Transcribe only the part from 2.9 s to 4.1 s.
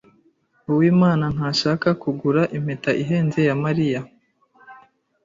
ihenze ya Mariya.